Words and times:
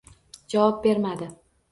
Javob 0.53 0.81
bermadi 0.85 1.29